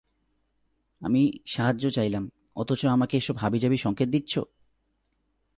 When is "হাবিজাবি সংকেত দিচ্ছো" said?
3.35-4.41